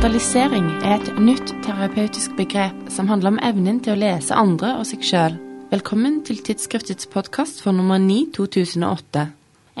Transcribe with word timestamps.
Mentalisering 0.00 0.68
er 0.80 0.94
et 0.94 1.08
nytt 1.20 1.50
terapeutisk 1.60 2.32
begrep 2.38 2.86
som 2.88 3.10
handler 3.10 3.34
om 3.34 3.40
evnen 3.44 3.82
til 3.84 3.92
å 3.92 4.00
lese 4.00 4.32
andre 4.32 4.70
og 4.78 4.86
seg 4.88 5.02
sjøl. 5.04 5.34
Velkommen 5.68 6.14
til 6.24 6.38
tidsskriftets 6.40 7.04
podkast 7.12 7.58
for 7.60 7.76
nummer 7.76 8.00
9 8.00 8.30
2008. 8.32 9.26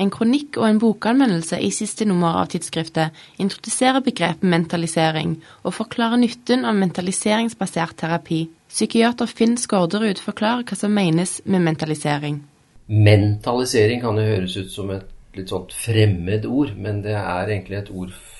En 0.04 0.10
kronikk 0.12 0.58
og 0.60 0.66
en 0.66 0.80
bokanmeldelse 0.82 1.56
i 1.64 1.70
siste 1.72 2.04
nummer 2.04 2.36
av 2.36 2.50
tidsskriftet 2.52 3.16
introduserer 3.40 4.04
begrepet 4.04 4.44
mentalisering 4.44 5.38
og 5.62 5.72
forklarer 5.78 6.20
nytten 6.20 6.66
av 6.68 6.76
mentaliseringsbasert 6.76 7.96
terapi. 8.02 8.42
Psykiater 8.68 9.30
Finn 9.30 9.56
Skårderud 9.56 10.20
forklarer 10.20 10.66
hva 10.68 10.76
som 10.76 10.92
menes 10.92 11.38
med 11.46 11.64
mentalisering. 11.64 12.42
Mentalisering 12.92 14.04
kan 14.04 14.20
jo 14.20 14.28
høres 14.34 14.58
ut 14.60 14.68
som 14.68 14.92
et 14.92 15.08
litt 15.32 15.48
sånt 15.48 15.72
fremmed 15.72 16.44
ord, 16.44 16.76
men 16.76 17.00
det 17.08 17.16
er 17.16 17.54
egentlig 17.54 17.80
et 17.80 17.90
ord 17.94 18.12
for 18.12 18.39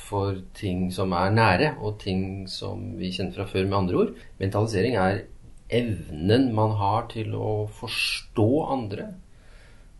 ting 0.56 0.88
som 0.95 1.12
er 1.16 1.32
nære, 1.34 1.74
og 1.80 1.98
ting 2.02 2.48
som 2.51 2.95
vi 2.98 3.12
kjenner 3.14 3.38
fra 3.38 3.48
før 3.51 3.66
med 3.68 3.78
andre 3.78 3.98
ord. 4.02 4.14
Mentalisering 4.41 4.96
er 5.01 5.24
evnen 5.70 6.51
man 6.55 6.74
har 6.80 7.09
til 7.12 7.34
å 7.38 7.66
forstå 7.80 8.48
andre. 8.74 9.09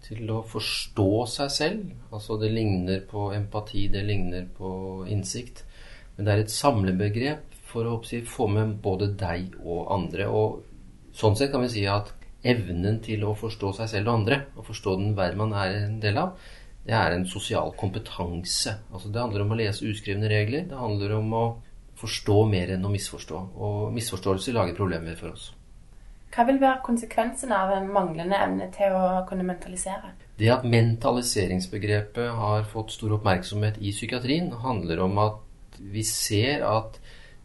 Til 0.04 0.30
å 0.34 0.41
forstå 0.46 1.10
seg 1.30 1.52
selv. 1.54 1.91
Altså 2.10 2.38
det 2.41 2.51
ligner 2.54 3.04
på 3.10 3.30
empati, 3.37 3.87
det 3.92 4.02
ligner 4.09 4.48
på 4.56 4.73
innsikt. 5.09 5.65
Men 6.16 6.27
det 6.27 6.32
er 6.32 6.45
et 6.45 6.54
samlebegrep 6.54 7.59
for 7.70 7.87
å 7.87 8.01
få 8.27 8.48
med 8.51 8.80
både 8.82 9.12
deg 9.20 9.54
og 9.62 9.92
andre. 9.95 10.27
Og 10.27 11.15
sånn 11.16 11.38
sett 11.38 11.52
kan 11.52 11.62
vi 11.65 11.70
si 11.77 11.87
at 11.87 12.10
evnen 12.42 12.98
til 13.04 13.24
å 13.29 13.37
forstå 13.37 13.74
seg 13.79 13.92
selv 13.92 14.10
og 14.10 14.23
andre, 14.23 14.40
og 14.56 14.66
forstå 14.70 14.96
den 14.98 15.15
verden 15.18 15.42
man 15.42 15.54
er 15.60 15.77
en 15.84 15.98
del 16.02 16.18
av, 16.20 16.34
det 16.90 16.98
er 16.98 17.14
en 17.14 17.26
sosial 17.28 17.70
kompetanse. 17.78 18.72
Altså 18.90 19.12
Det 19.14 19.22
handler 19.22 19.44
om 19.44 19.52
å 19.54 19.58
lese 19.60 19.86
uskrevne 19.86 20.30
regler. 20.30 20.65
Det 20.66 20.78
handler 20.78 21.15
om 21.20 21.34
å 21.38 21.45
forstå 22.01 22.38
mer 22.51 22.73
enn 22.74 22.87
å 22.87 22.90
misforstå. 22.90 23.42
Og 23.62 23.92
misforståelser 23.95 24.56
lager 24.56 24.74
problemer 24.78 25.18
for 25.20 25.37
oss. 25.37 25.52
Hva 26.34 26.46
vil 26.48 26.59
være 26.62 26.82
konsekvensen 26.87 27.52
av 27.54 27.73
en 27.76 27.87
manglende 27.95 28.38
evne 28.38 28.66
til 28.74 28.95
å 28.95 29.23
kunne 29.28 29.46
mentalisere? 29.46 30.12
Det 30.38 30.50
at 30.50 30.66
mentaliseringsbegrepet 30.66 32.34
har 32.40 32.66
fått 32.70 32.95
stor 32.96 33.15
oppmerksomhet 33.18 33.78
i 33.78 33.93
psykiatrien, 33.95 34.50
handler 34.65 35.04
om 35.06 35.18
at 35.22 35.78
vi 35.78 36.02
ser 36.06 36.65
at 36.66 36.98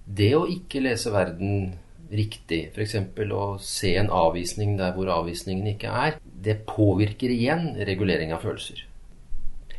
det 0.05 0.31
å 0.37 0.45
ikke 0.49 0.81
lese 0.85 1.13
verden 1.13 1.75
riktig, 2.09 2.69
f.eks. 2.73 2.97
å 3.33 3.45
se 3.61 3.93
en 3.97 4.09
avvisning 4.13 4.75
der 4.81 4.93
hvor 4.97 5.09
avvisningen 5.19 5.69
ikke 5.73 5.93
er, 6.05 6.19
det 6.21 6.63
påvirker 6.69 7.33
igjen 7.33 7.71
regulering 7.89 8.33
av 8.33 8.45
følelser 8.45 8.85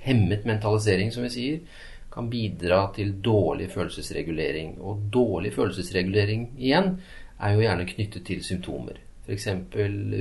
hemmet 0.07 0.47
mentalisering, 0.49 1.13
som 1.13 1.27
vi 1.27 1.33
sier, 1.35 1.83
kan 2.13 2.31
bidra 2.33 2.87
til 2.97 3.13
dårlig 3.23 3.69
følelsesregulering. 3.75 4.79
Og 4.81 5.09
dårlig 5.13 5.53
følelsesregulering 5.57 6.53
igjen 6.57 6.95
er 7.37 7.53
jo 7.53 7.65
gjerne 7.67 7.89
knyttet 7.91 8.25
til 8.25 8.45
symptomer. 8.45 9.03
F.eks. 9.27 9.49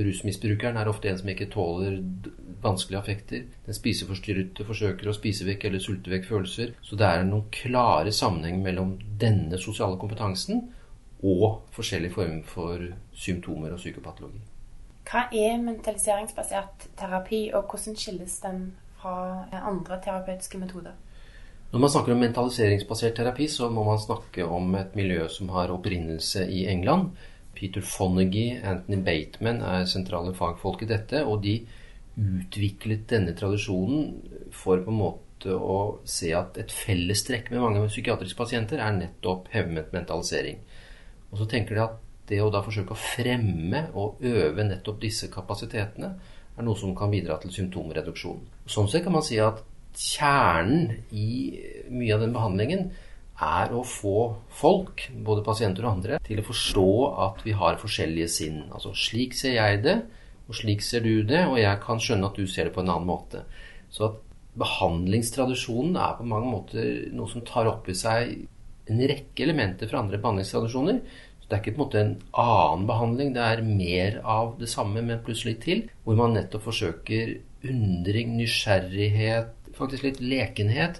rusmisbrukeren 0.06 0.76
er 0.76 0.88
ofte 0.90 1.08
en 1.08 1.18
som 1.20 1.28
ikke 1.30 1.46
tåler 1.52 2.00
vanskelige 2.62 2.98
affekter. 2.98 3.44
Den 3.66 3.76
spiseforstyrrede 3.76 4.66
forsøker 4.66 5.08
å 5.08 5.14
spise 5.14 5.46
vekk 5.46 5.68
eller 5.68 5.82
sulte 5.82 6.10
vekk 6.10 6.26
følelser. 6.26 6.72
Så 6.82 6.98
det 6.98 7.06
er 7.06 7.22
noen 7.28 7.46
klare 7.54 8.12
sammenheng 8.12 8.58
mellom 8.64 8.96
denne 9.20 9.60
sosiale 9.62 9.98
kompetansen 10.00 10.66
og 11.22 11.62
forskjellige 11.76 12.16
former 12.18 12.42
for 12.50 12.82
symptomer 13.16 13.72
og 13.72 13.80
psykopatologi. 13.80 14.42
Hva 15.06 15.28
er 15.30 15.54
mentaliseringsbasert 15.62 16.88
terapi, 16.98 17.46
og 17.54 17.70
hvordan 17.70 17.94
skilles 17.96 18.40
den 18.42 18.72
fra 19.06 19.60
andre 19.62 20.00
terapeutiske 20.02 20.58
metoder? 20.58 20.94
Når 21.72 21.82
man 21.82 21.90
snakker 21.90 22.14
om 22.14 22.20
mentaliseringsbasert 22.22 23.16
terapi, 23.18 23.48
så 23.50 23.68
må 23.70 23.84
man 23.84 23.98
snakke 23.98 24.46
om 24.46 24.74
et 24.78 24.94
miljø 24.96 25.26
som 25.28 25.50
har 25.54 25.72
opprinnelse 25.74 26.46
i 26.50 26.66
England. 26.70 27.10
Peter 27.56 27.82
Fonagy, 27.82 28.60
Anthony 28.62 29.00
Bateman 29.02 29.62
er 29.64 29.88
sentrale 29.90 30.34
fagfolk 30.36 30.84
i 30.84 30.90
dette. 30.90 31.24
Og 31.26 31.42
de 31.42 31.58
utviklet 32.16 33.08
denne 33.10 33.34
tradisjonen 33.36 34.12
for 34.54 34.80
på 34.84 34.92
en 34.92 35.00
måte 35.00 35.52
å 35.52 35.98
se 36.08 36.30
at 36.36 36.56
et 36.60 36.72
fellestrekk 36.72 37.50
med 37.52 37.60
mange 37.64 37.84
psykiatriske 37.90 38.38
pasienter 38.38 38.80
er 38.80 38.96
nettopp 38.96 39.50
hemmet 39.52 39.92
mentalisering. 39.92 40.62
Og 41.32 41.42
så 41.42 41.48
tenker 41.50 41.76
de 41.76 41.84
at 41.84 41.98
det 42.30 42.40
å 42.42 42.50
da 42.50 42.62
forsøke 42.64 42.94
å 42.94 42.98
fremme 42.98 43.84
og 43.94 44.22
øve 44.26 44.64
nettopp 44.66 45.02
disse 45.02 45.28
kapasitetene 45.32 46.14
er 46.56 46.66
noe 46.66 46.78
som 46.78 46.94
kan 46.96 47.12
bidra 47.12 47.38
til 47.42 47.52
symptomreduksjon. 47.54 48.44
Sånn 48.70 48.88
sett 48.90 49.04
kan 49.04 49.14
man 49.16 49.24
si 49.26 49.38
at 49.42 49.62
kjernen 49.96 50.92
i 51.12 51.28
mye 51.92 52.16
av 52.16 52.24
den 52.24 52.34
behandlingen 52.36 52.88
er 53.36 53.72
å 53.76 53.82
få 53.84 54.18
folk, 54.56 55.06
både 55.24 55.44
pasienter 55.44 55.84
og 55.84 55.98
andre, 55.98 56.20
til 56.24 56.40
å 56.40 56.46
forstå 56.46 56.90
at 57.26 57.42
vi 57.44 57.52
har 57.56 57.80
forskjellige 57.80 58.28
sinn. 58.32 58.62
Altså 58.72 58.94
slik 58.96 59.36
ser 59.36 59.58
jeg 59.58 59.82
det, 59.84 59.98
og 60.46 60.56
slik 60.56 60.84
ser 60.84 61.04
du 61.04 61.20
det, 61.26 61.42
og 61.44 61.58
jeg 61.60 61.82
kan 61.84 62.00
skjønne 62.00 62.30
at 62.30 62.38
du 62.38 62.46
ser 62.48 62.68
det 62.68 62.76
på 62.76 62.84
en 62.84 62.92
annen 62.94 63.08
måte. 63.08 63.44
Så 63.92 64.08
at 64.08 64.20
behandlingstradisjonen 64.56 65.98
er 66.00 66.16
på 66.16 66.28
mange 66.28 66.48
måter 66.48 66.92
noe 67.12 67.28
som 67.28 67.44
tar 67.44 67.68
opp 67.68 67.88
i 67.92 67.96
seg 67.96 68.38
en 68.86 69.02
rekke 69.10 69.44
elementer 69.44 69.90
fra 69.90 70.00
andre 70.00 70.20
behandlingstradisjoner 70.22 71.02
det 71.46 71.54
er 71.54 71.60
ikke 71.62 71.76
på 71.76 71.78
en 71.78 71.84
måte 71.84 72.00
en 72.00 72.14
annen 72.42 72.86
behandling, 72.88 73.28
det 73.36 73.42
er 73.44 73.62
mer 73.62 74.16
av 74.26 74.56
det 74.58 74.66
samme, 74.70 75.02
men 75.06 75.22
plutselig 75.22 75.60
til. 75.62 75.84
Hvor 76.02 76.18
man 76.18 76.34
nettopp 76.34 76.64
forsøker 76.66 77.36
undring, 77.70 78.32
nysgjerrighet, 78.40 79.52
faktisk 79.76 80.08
litt 80.08 80.18
lekenhet. 80.22 80.98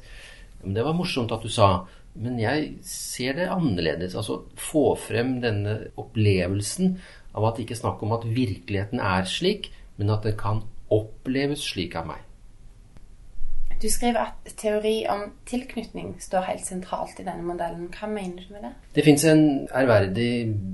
Men 0.63 0.77
det 0.77 0.85
var 0.87 0.95
morsomt 0.95 1.35
at 1.35 1.43
du 1.43 1.51
sa. 1.51 1.71
Men 2.15 2.39
jeg 2.39 2.77
ser 2.87 3.41
det 3.41 3.51
annerledes. 3.51 4.15
Altså 4.15 4.45
få 4.61 4.93
frem 5.01 5.41
denne 5.43 5.81
opplevelsen 5.99 6.95
av 7.37 7.49
at 7.49 7.59
det 7.59 7.67
ikke 7.67 7.77
er 7.77 7.83
snakk 7.83 8.07
om 8.07 8.15
at 8.17 8.31
virkeligheten 8.31 9.03
er 9.03 9.27
slik, 9.29 9.73
men 9.99 10.15
at 10.15 10.25
det 10.25 10.37
kan 10.41 10.63
oppleves 10.95 11.67
slik 11.73 11.99
av 11.99 12.07
meg. 12.13 12.26
Du 13.83 13.91
skriver 13.93 14.31
at 14.31 14.55
teori 14.57 15.03
om 15.13 15.27
tilknytning 15.49 16.15
står 16.23 16.47
helt 16.49 16.65
sentralt 16.65 17.19
i 17.21 17.27
denne 17.27 17.45
modellen. 17.45 17.91
Hva 17.93 18.09
mener 18.09 18.47
du 18.47 18.55
med 18.55 18.65
det? 18.65 18.71
Det 18.97 19.05
fins 19.05 19.25
en 19.29 19.43
ærverdig 19.69 20.31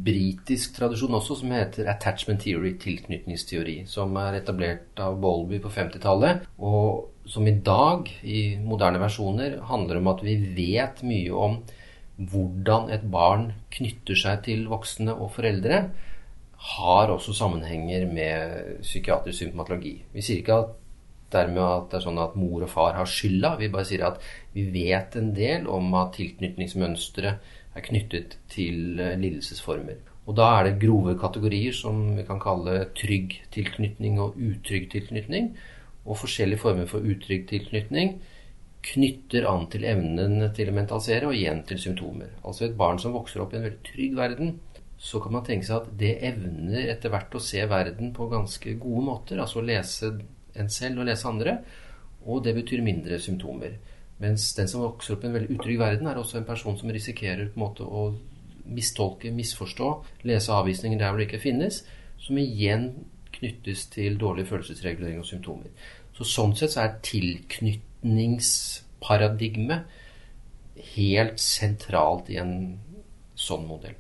britisk 0.07 0.77
tradisjon 0.77 1.17
også 1.19 1.41
som 1.41 1.51
heter 1.51 1.91
attachment 1.91 2.45
theory, 2.45 2.77
tilknytningsteori, 2.83 3.81
som 3.91 4.15
er 4.23 4.39
etablert 4.39 5.03
av 5.03 5.19
Bowlby 5.23 5.59
på 5.65 5.73
50-tallet, 5.75 6.47
og 6.63 7.27
som 7.27 7.47
i 7.47 7.57
dag, 7.65 8.07
i 8.23 8.55
moderne 8.63 9.03
versjoner, 9.03 9.59
handler 9.67 9.99
om 9.99 10.11
at 10.13 10.23
vi 10.27 10.37
vet 10.55 11.03
mye 11.07 11.35
om 11.35 11.59
hvordan 12.23 12.91
et 12.95 13.05
barn 13.11 13.49
knytter 13.75 14.19
seg 14.19 14.45
til 14.47 14.69
voksne 14.71 15.15
og 15.17 15.33
foreldre, 15.35 15.83
har 16.63 17.11
også 17.11 17.35
sammenhenger 17.35 18.07
med 18.07 18.79
psykiatrisk 18.85 19.41
symptomatologi. 19.41 19.97
Vi 20.15 20.23
sier 20.23 20.45
ikke 20.45 20.61
at 20.63 20.79
dermed 21.35 21.63
at 21.65 21.91
det 21.91 21.99
er 21.99 22.07
sånn 22.07 22.21
at 22.23 22.39
mor 22.39 22.65
og 22.65 22.71
far 22.71 22.97
har 22.99 23.09
skylda. 23.09 23.57
Vi 23.61 23.71
bare 23.73 23.89
sier 23.89 24.07
at 24.07 24.23
vi 24.55 24.67
vet 24.75 25.17
en 25.19 25.33
del 25.37 25.69
om 25.71 25.93
at 25.99 26.15
tilknytningsmønstre 26.19 27.37
er 27.73 27.87
knyttet 27.87 28.39
til 28.53 29.01
eh, 29.01 29.17
lidelsesformer. 29.21 30.01
Og 30.29 30.37
da 30.39 30.49
er 30.57 30.69
det 30.69 30.81
grove 30.85 31.17
kategorier 31.19 31.75
som 31.75 32.03
vi 32.17 32.25
kan 32.27 32.41
kalle 32.43 32.85
trygg 32.99 33.41
tilknytning 33.55 34.21
og 34.23 34.37
utrygg 34.39 34.91
tilknytning. 34.93 35.51
Og 36.07 36.19
forskjellige 36.21 36.63
former 36.63 36.87
for 36.91 37.03
utrygg 37.07 37.49
tilknytning 37.51 38.21
knytter 38.83 39.47
an 39.47 39.69
til 39.71 39.87
evnen 39.87 40.41
til 40.57 40.71
å 40.71 40.75
mentalisere 40.75 41.29
og 41.31 41.37
igjen 41.39 41.63
til 41.67 41.79
symptomer. 41.83 42.33
Altså 42.43 42.67
et 42.67 42.79
barn 42.79 42.99
som 43.03 43.15
vokser 43.15 43.43
opp 43.43 43.55
i 43.55 43.61
en 43.61 43.67
veldig 43.67 43.83
trygg 43.87 44.17
verden, 44.19 44.57
så 45.03 45.19
kan 45.23 45.35
man 45.35 45.47
tenke 45.47 45.67
seg 45.67 45.81
at 45.81 45.95
det 45.99 46.13
evner 46.27 46.91
etter 46.93 47.11
hvert 47.11 47.35
å 47.35 47.43
se 47.43 47.63
verden 47.71 48.13
på 48.15 48.29
ganske 48.31 48.75
gode 48.83 49.05
måter. 49.07 49.41
Altså 49.43 49.63
lese 49.65 50.13
en 50.59 50.71
selv 50.71 50.99
og 51.03 51.07
lese 51.09 51.29
andre. 51.29 51.59
Og 52.27 52.45
det 52.45 52.55
betyr 52.55 52.83
mindre 52.85 53.19
symptomer. 53.21 53.71
Mens 54.23 54.55
den 54.55 54.69
som 54.71 54.85
vokser 54.85 55.15
opp 55.17 55.25
i 55.25 55.27
en 55.31 55.37
veldig 55.37 55.53
utrygg 55.57 55.79
verden, 55.81 56.07
er 56.07 56.17
også 56.21 56.37
en 56.39 56.49
person 56.49 56.77
som 56.79 56.93
risikerer 56.95 57.47
på 57.51 57.57
en 57.59 57.65
måte 57.65 57.83
å 57.83 58.15
mistolke, 58.71 59.29
misforstå, 59.35 59.89
lese 60.29 60.51
avvisninger 60.55 60.99
der 60.99 61.09
hvor 61.11 61.19
det 61.19 61.27
ikke 61.31 61.47
finnes, 61.49 61.75
som 62.23 62.35
igjen 62.39 62.85
knyttes 63.35 63.81
til 63.91 64.19
dårlig 64.21 64.47
følelsesregulering 64.47 65.19
og 65.19 65.27
symptomer. 65.27 65.71
Så 66.15 66.25
Sånn 66.29 66.55
sett 66.55 66.73
så 66.75 66.81
er 66.85 67.01
tilknytningsparadigmet 67.03 69.81
helt 70.95 71.41
sentralt 71.43 72.31
i 72.31 72.37
en 72.43 72.79
sånn 73.35 73.67
modell. 73.67 73.95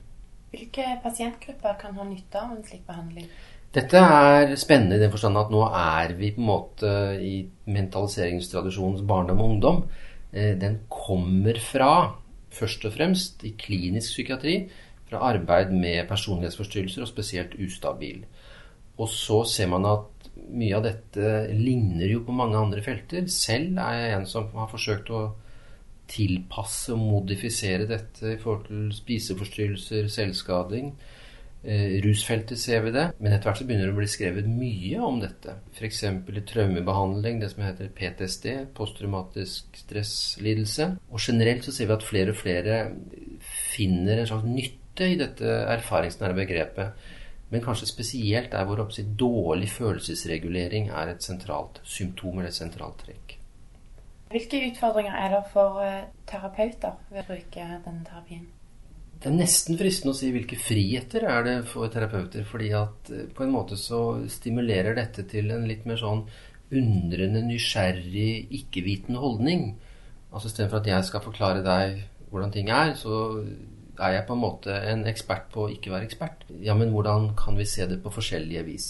Hvilke 0.52 0.84
pasientgrupper 1.02 1.78
kan 1.80 1.94
ha 1.96 2.04
nytte 2.04 2.38
av 2.38 2.52
en 2.52 2.64
slik 2.66 2.86
behandling? 2.86 3.28
Dette 3.72 3.96
er 3.96 4.50
spennende 4.60 4.98
i 4.98 5.00
den 5.00 5.12
forstand 5.12 5.38
at 5.40 5.52
nå 5.52 5.62
er 5.64 6.12
vi 6.18 6.34
på 6.34 6.42
en 6.42 6.48
måte 6.50 6.90
i 7.24 7.38
mentaliseringstradisjonens 7.72 9.04
barndom 9.08 9.40
og 9.40 9.52
ungdom. 9.54 9.78
Eh, 10.32 10.52
den 10.60 10.82
kommer 10.92 11.56
fra, 11.56 11.92
først 12.52 12.84
og 12.84 12.92
fremst 12.98 13.44
i 13.48 13.54
klinisk 13.56 14.12
psykiatri, 14.12 14.58
fra 15.08 15.22
arbeid 15.30 15.72
med 15.72 16.04
personlighetsforstyrrelser, 16.08 17.04
og 17.04 17.08
spesielt 17.08 17.56
ustabil. 17.64 18.26
Og 19.00 19.08
så 19.08 19.40
ser 19.48 19.72
man 19.72 19.88
at 19.88 20.28
mye 20.52 20.76
av 20.76 20.84
dette 20.84 21.32
ligner 21.56 22.12
jo 22.12 22.22
på 22.26 22.36
mange 22.36 22.60
andre 22.60 22.84
felter. 22.84 23.24
Selv 23.32 23.80
er 23.80 23.98
jeg 23.98 24.18
en 24.18 24.28
som 24.28 24.52
har 24.56 24.68
forsøkt 24.68 25.08
å 25.12 25.24
tilpasse 26.12 26.92
og 26.92 27.00
modifisere 27.00 27.88
dette 27.88 28.34
i 28.34 28.38
forhold 28.40 28.68
til 28.68 28.92
spiseforstyrrelser, 28.96 30.12
selvskading. 30.12 30.92
Eh, 31.62 32.00
rusfeltet 32.02 32.58
ser 32.58 32.80
vi 32.82 32.90
det, 32.90 33.04
men 33.22 33.30
etter 33.30 33.46
hvert 33.46 33.60
så 33.60 33.64
begynner 33.68 33.86
det 33.86 33.94
å 33.94 33.98
bli 34.00 34.08
skrevet 34.10 34.46
mye 34.50 34.98
om 35.06 35.20
dette. 35.22 35.54
F.eks. 35.76 36.00
i 36.10 36.44
traumebehandling, 36.48 37.38
det 37.38 37.52
som 37.52 37.62
heter 37.62 37.92
PTSD, 37.94 38.46
posttraumatisk 38.74 39.78
stresslidelse. 39.84 40.88
Og 41.14 41.22
generelt 41.22 41.62
så 41.62 41.74
ser 41.74 41.86
vi 41.86 41.94
at 41.94 42.06
flere 42.06 42.34
og 42.34 42.40
flere 42.40 42.78
finner 43.76 44.18
en 44.18 44.30
slags 44.32 44.48
nytte 44.48 45.06
i 45.06 45.18
dette 45.20 45.52
erfaringsnære 45.76 46.38
begrepet. 46.40 47.04
Men 47.52 47.62
kanskje 47.62 47.86
spesielt 47.86 48.50
der 48.50 48.66
hvor 48.66 48.82
si, 48.90 49.04
dårlig 49.18 49.68
følelsesregulering 49.70 50.88
er 50.90 51.12
et 51.12 51.22
sentralt 51.22 51.78
symptom 51.84 52.40
eller 52.40 52.50
et 52.50 52.58
sentralt 52.58 53.04
trekk. 53.04 53.36
Hvilke 54.32 54.64
utfordringer 54.70 55.14
er 55.14 55.30
det 55.36 55.44
for 55.52 55.78
eh, 55.84 56.10
terapeuter 56.26 56.98
ved 57.12 57.22
å 57.22 57.26
bruke 57.28 57.68
denne 57.84 58.02
terapien? 58.08 58.48
Det 59.22 59.30
er 59.30 59.36
nesten 59.38 59.76
fristende 59.78 60.16
å 60.16 60.18
si 60.18 60.32
hvilke 60.34 60.56
friheter 60.58 61.22
er 61.30 61.44
det 61.46 61.58
for 61.70 61.86
terapeuter. 61.94 62.42
fordi 62.42 62.72
at 62.74 63.10
eh, 63.14 63.28
på 63.30 63.44
en 63.44 63.52
måte 63.54 63.78
så 63.78 64.18
stimulerer 64.26 64.96
dette 64.98 65.22
til 65.30 65.52
en 65.54 65.68
litt 65.68 65.84
mer 65.86 66.00
sånn 66.00 66.24
undrende, 66.74 67.44
nysgjerrig, 67.46 68.48
ikke-vitende 68.58 69.22
holdning. 69.22 69.76
Altså 70.32 70.50
Istedenfor 70.50 70.80
at 70.80 70.90
jeg 70.90 71.06
skal 71.06 71.22
forklare 71.22 71.62
deg 71.62 72.02
hvordan 72.32 72.50
ting 72.50 72.72
er, 72.74 72.96
så 72.98 73.44
er 74.00 74.16
jeg 74.16 74.26
på 74.26 74.34
en 74.34 74.42
måte 74.42 74.74
en 74.90 75.06
ekspert 75.06 75.46
på 75.54 75.68
å 75.68 75.70
ikke 75.70 75.94
være 75.94 76.08
ekspert. 76.08 76.42
Ja, 76.58 76.74
men 76.74 76.90
hvordan 76.90 77.30
kan 77.38 77.54
vi 77.60 77.68
se 77.68 77.86
det 77.86 78.00
på 78.02 78.10
forskjellige 78.10 78.66
vis? 78.66 78.88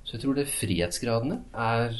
Så 0.00 0.16
jeg 0.16 0.24
tror 0.24 0.38
det 0.38 0.48
frihetsgradene 0.48 1.42
er 1.52 1.92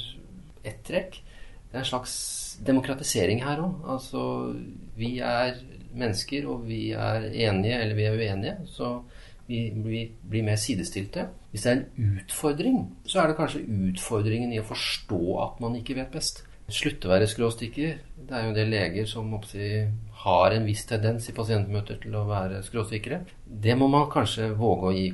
ett 0.64 0.80
trekk. 0.88 1.20
Det 1.68 1.76
er 1.76 1.84
en 1.84 1.92
slags 1.92 2.16
demokratisering 2.64 3.44
her 3.44 3.60
òg. 3.60 3.80
Altså, 3.92 4.24
vi 4.96 5.18
er 5.20 5.58
mennesker, 5.98 6.48
og 6.50 6.64
vi 6.68 6.88
er 6.92 7.28
enige 7.30 7.78
eller 7.80 7.98
vi 7.98 8.08
er 8.08 8.18
uenige. 8.18 8.56
Så 8.70 8.96
vi, 9.46 9.66
vi 9.76 10.06
blir 10.30 10.46
mer 10.46 10.56
sidestilte. 10.60 11.28
Hvis 11.50 11.66
det 11.66 11.72
er 11.72 11.82
en 11.82 12.18
utfordring, 12.20 12.80
så 13.06 13.20
er 13.20 13.30
det 13.30 13.38
kanskje 13.38 13.64
utfordringen 13.90 14.54
i 14.54 14.60
å 14.62 14.66
forstå 14.66 15.22
at 15.44 15.62
man 15.64 15.76
ikke 15.78 15.98
vet 16.00 16.12
best. 16.14 16.44
Slutte 16.72 17.10
å 17.10 17.12
være 17.12 17.28
skråstikker. 17.28 17.98
Det 18.24 18.36
er 18.36 18.46
jo 18.46 18.56
del 18.56 18.72
leger 18.72 19.08
som 19.08 19.34
oppsi, 19.36 19.84
har 20.24 20.54
en 20.56 20.64
viss 20.64 20.86
tendens 20.88 21.28
i 21.28 21.36
pasientmøter 21.36 22.00
til 22.00 22.16
å 22.16 22.24
være 22.28 22.62
skråstikkere. 22.64 23.20
Det 23.44 23.76
må 23.76 23.90
man 23.92 24.08
kanskje 24.12 24.54
våge 24.56 24.88
å 24.88 24.94
gi 24.96 25.10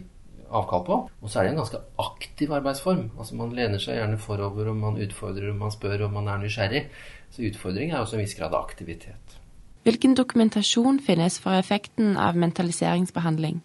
avkall 0.51 0.85
på. 0.87 0.99
Og 1.21 1.31
så 1.31 1.41
er 1.41 1.49
det 1.49 1.55
en 1.55 1.61
ganske 1.63 1.83
aktiv 2.05 2.55
arbeidsform. 2.55 3.09
Altså 3.19 3.39
Man 3.39 3.55
lener 3.57 3.83
seg 3.83 3.99
gjerne 3.99 4.21
forover, 4.23 4.71
og 4.71 4.79
man 4.79 5.03
utfordrer, 5.03 5.51
og 5.51 5.59
man 5.65 5.75
spør, 5.75 6.07
og 6.07 6.15
man 6.15 6.31
er 6.31 6.43
nysgjerrig. 6.45 6.87
Så 7.35 7.47
utfordring 7.51 7.91
er 7.91 8.01
også 8.01 8.19
en 8.19 8.25
viss 8.25 8.39
grad 8.39 8.55
av 8.55 8.63
aktivitet. 8.63 9.40
Hvilken 9.83 10.15
dokumentasjon 10.17 11.01
finnes 11.01 11.39
for 11.41 11.57
effekten 11.57 12.17
av 12.21 12.37
mentaliseringsbehandling? 12.37 13.63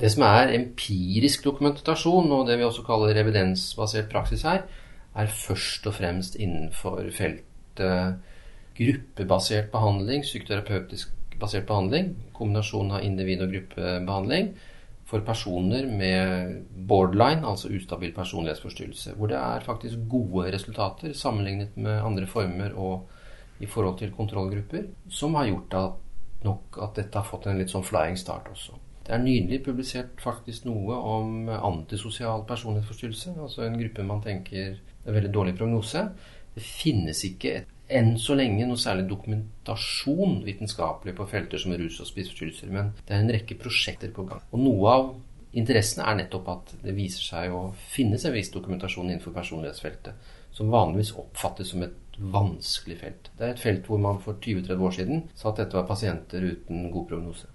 Det 0.00 0.10
som 0.12 0.26
er 0.26 0.52
empirisk 0.56 1.44
dokumentasjon, 1.46 2.32
og 2.34 2.48
det 2.48 2.58
vi 2.60 2.66
også 2.66 2.82
kaller 2.84 3.16
evidensbasert 3.16 4.10
praksis 4.12 4.42
her, 4.44 4.66
er 5.14 5.30
først 5.30 5.86
og 5.86 5.94
fremst 5.94 6.36
innenfor 6.36 7.00
feltet 7.14 8.20
gruppebasert 8.74 9.70
behandling, 9.72 10.24
psykoterapeutisk 10.26 11.14
basert 11.40 11.66
behandling, 11.66 12.14
kombinasjon 12.34 12.92
av 12.94 13.06
individ- 13.06 13.42
og 13.42 13.52
gruppebehandling 13.54 14.52
for 15.04 15.20
personer 15.20 15.86
med 15.86 16.62
borderline, 16.88 17.46
altså 17.46 17.70
ustabil 17.72 18.14
personlighetsforstyrrelse, 18.16 19.14
hvor 19.16 19.30
det 19.30 19.36
er 19.36 19.64
faktisk 19.64 20.08
gode 20.10 20.52
resultater 20.54 21.12
sammenlignet 21.14 21.76
med 21.76 22.02
andre 22.02 22.26
former 22.26 22.74
og 22.74 23.08
i 23.62 23.68
forhold 23.70 23.98
til 24.00 24.14
kontrollgrupper, 24.14 24.88
som 25.08 25.36
har 25.38 25.50
gjort 25.50 25.76
at 25.78 26.00
nok 26.44 26.78
at 26.84 26.98
dette 26.98 27.18
har 27.18 27.28
fått 27.28 27.46
en 27.48 27.60
litt 27.60 27.72
sånn 27.72 27.86
flying 27.86 28.18
start 28.20 28.50
også. 28.52 28.76
Det 29.04 29.12
er 29.12 29.20
nydelig 29.20 29.60
publisert 29.66 30.20
faktisk 30.22 30.64
noe 30.64 30.96
om 30.96 31.50
antisosial 31.52 32.44
personlighetsforstyrrelse, 32.48 33.34
altså 33.36 33.66
en 33.66 33.76
gruppe 33.80 34.06
man 34.06 34.22
tenker 34.24 34.78
er 35.04 35.16
veldig 35.16 35.32
dårlig 35.32 35.54
prognose. 35.58 36.06
Det 36.54 36.64
finnes 36.64 37.20
ikke 37.28 37.64
enn 37.92 38.14
så 38.20 38.36
lenge 38.38 38.64
noe 38.64 38.80
særlig 38.80 39.04
dokumentasjon 39.10 40.38
vitenskapelig 40.46 41.12
på 41.18 41.26
felter 41.28 41.60
som 41.60 41.74
rus 41.76 42.00
og 42.00 42.08
spiseforstyrrelser, 42.08 42.72
men 42.72 42.94
det 43.04 43.12
er 43.12 43.24
en 43.24 43.32
rekke 43.34 43.58
prosjekter 43.60 44.12
på 44.14 44.24
gang. 44.30 44.40
Og 44.52 44.64
noe 44.64 44.94
av 44.94 45.10
interessen 45.54 46.02
er 46.04 46.18
nettopp 46.18 46.48
at 46.52 46.72
det 46.84 46.94
viser 46.96 47.22
seg 47.24 47.54
å 47.54 47.68
finnes 47.94 48.24
en 48.24 48.34
viss 48.34 48.52
dokumentasjon 48.54 49.08
innenfor 49.10 49.34
personlighetsfeltet, 49.36 50.32
som 50.54 50.72
vanligvis 50.72 51.14
oppfattes 51.20 51.72
som 51.72 51.82
et 51.86 52.18
vanskelig 52.18 52.98
felt. 53.00 53.30
Det 53.38 53.46
er 53.46 53.54
et 53.54 53.62
felt 53.62 53.88
hvor 53.88 54.02
man 54.02 54.20
for 54.22 54.38
20-30 54.42 54.86
år 54.88 54.94
siden 54.98 55.24
sa 55.34 55.50
at 55.50 55.62
dette 55.62 55.78
var 55.78 55.88
pasienter 55.88 56.44
uten 56.44 56.90
god 56.94 57.08
prognose. 57.10 57.50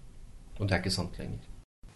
Og 0.59 0.67
det 0.67 0.75
er 0.75 0.83
ikke 0.83 0.95
sant 0.97 1.19
lenger. 1.19 1.45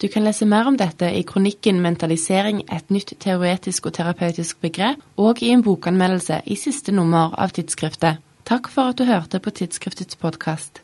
Du 0.02 0.10
kan 0.12 0.26
lese 0.26 0.46
mer 0.50 0.68
om 0.68 0.76
dette 0.76 1.08
i 1.16 1.24
kronikken 1.24 1.80
'Mentalisering 1.80 2.64
et 2.68 2.90
nytt 2.92 3.14
teoretisk 3.20 3.86
og 3.86 3.94
terapeutisk 3.94 4.60
begrep' 4.60 5.04
og 5.18 5.44
i 5.44 5.52
en 5.56 5.64
bokanmeldelse 5.64 6.42
i 6.46 6.56
siste 6.56 6.92
nummer 6.92 7.36
av 7.40 7.56
tidsskriftet. 7.56 8.20
Takk 8.44 8.68
for 8.68 8.92
at 8.92 8.98
du 8.98 9.06
hørte 9.08 9.40
på 9.40 9.56
tidsskriftets 9.56 10.20
podkast. 10.20 10.83